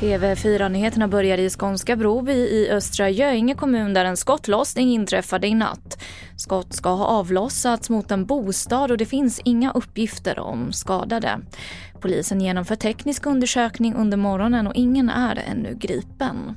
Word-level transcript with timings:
TV4-nyheterna 0.00 1.08
börjar 1.08 1.38
i 1.38 1.50
Skånska 1.50 1.96
Broby 1.96 2.32
i 2.32 2.70
Östra 2.70 3.10
Göinge 3.10 3.54
kommun 3.54 3.94
där 3.94 4.04
en 4.04 4.16
skottlossning 4.16 4.88
inträffade 4.88 5.46
i 5.46 5.54
natt. 5.54 6.02
Skott 6.36 6.72
ska 6.72 6.88
ha 6.88 7.06
avlossats 7.06 7.90
mot 7.90 8.10
en 8.10 8.26
bostad 8.26 8.90
och 8.90 8.96
det 8.96 9.06
finns 9.06 9.40
inga 9.44 9.72
uppgifter 9.72 10.38
om 10.38 10.72
skadade. 10.72 11.40
Polisen 12.00 12.40
genomför 12.40 12.76
teknisk 12.76 13.26
undersökning 13.26 13.94
under 13.94 14.16
morgonen 14.16 14.66
och 14.66 14.74
ingen 14.74 15.10
är 15.10 15.44
ännu 15.50 15.74
gripen. 15.74 16.56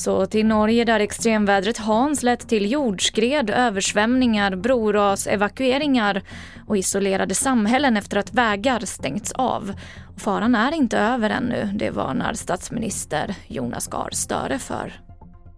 Så 0.00 0.26
till 0.26 0.46
Norge 0.46 0.84
där 0.84 1.00
extremvädret 1.00 1.78
Hans 1.78 2.22
lett 2.22 2.48
till 2.48 2.72
jordskred, 2.72 3.50
översvämningar, 3.50 4.56
broras, 4.56 5.26
evakueringar 5.26 6.22
och 6.66 6.76
isolerade 6.76 7.34
samhällen 7.34 7.96
efter 7.96 8.16
att 8.16 8.34
vägar 8.34 8.80
stängts 8.80 9.32
av. 9.32 9.72
Och 10.14 10.20
faran 10.20 10.54
är 10.54 10.72
inte 10.74 10.98
över 10.98 11.30
ännu, 11.30 11.70
det 11.74 11.90
varnar 11.90 12.34
statsminister 12.34 13.34
Jonas 13.46 13.86
Gahr 13.86 14.10
Støre 14.12 14.58
för. 14.58 15.09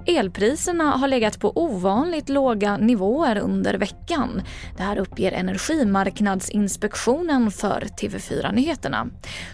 Elpriserna 0.06 0.84
har 0.84 1.09
legat 1.09 1.41
på 1.41 1.59
ovanligt 1.59 2.29
låga 2.29 2.77
nivåer 2.77 3.38
under 3.38 3.74
veckan. 3.74 4.42
Det 4.77 4.83
här 4.83 4.98
uppger 4.98 5.33
Energimarknadsinspektionen 5.33 7.51
för 7.51 7.80
TV4 7.80 8.52
Nyheterna. 8.52 9.06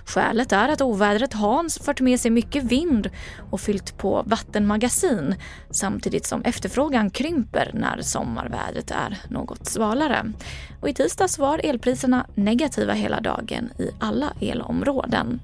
Skälet 0.05 0.53
är 0.53 0.69
att 0.69 0.81
ovädret 0.81 1.33
Hans 1.33 1.79
fört 1.79 2.01
med 2.01 2.21
sig 2.21 2.31
mycket 2.31 2.65
vind 2.65 3.11
och 3.51 3.61
fyllt 3.61 3.99
på 3.99 4.23
vattenmagasin 4.27 5.35
samtidigt 5.71 6.27
som 6.27 6.43
efterfrågan 6.43 7.11
krymper 7.11 7.71
när 7.75 8.03
sommarvädret 8.03 8.91
är 8.91 9.19
något 9.29 9.67
svalare. 9.67 10.33
Och 10.81 10.89
I 10.89 10.95
tisdags 10.95 11.39
var 11.39 11.61
elpriserna 11.65 12.27
negativa 12.35 12.93
hela 12.93 13.21
dagen 13.21 13.71
i 13.79 13.91
alla 14.01 14.33
elområden. 14.41 15.41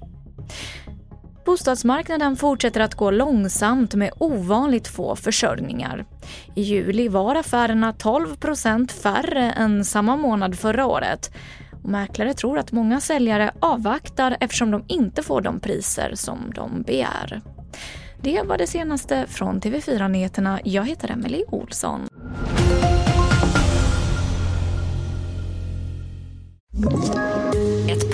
Bostadsmarknaden 1.44 2.36
fortsätter 2.36 2.80
att 2.80 2.94
gå 2.94 3.10
långsamt 3.10 3.94
med 3.94 4.10
ovanligt 4.18 4.88
få 4.88 5.16
försörjningar. 5.16 6.04
I 6.54 6.62
juli 6.62 7.08
var 7.08 7.34
affärerna 7.34 7.92
12% 7.92 8.90
färre 8.90 9.52
än 9.52 9.84
samma 9.84 10.16
månad 10.16 10.58
förra 10.58 10.86
året. 10.86 11.30
Och 11.82 11.88
mäklare 11.90 12.34
tror 12.34 12.58
att 12.58 12.72
många 12.72 13.00
säljare 13.00 13.52
avvaktar 13.60 14.36
eftersom 14.40 14.70
de 14.70 14.84
inte 14.88 15.22
får 15.22 15.40
de 15.40 15.60
priser 15.60 16.12
som 16.14 16.52
de 16.54 16.82
begär. 16.82 17.42
Det 18.22 18.42
var 18.42 18.58
det 18.58 18.66
senaste 18.66 19.26
från 19.26 19.60
TV4 19.60 20.08
Nyheterna. 20.08 20.60
Jag 20.64 20.88
heter 20.88 21.10
Emily 21.10 21.44
Olsson. 21.48 22.08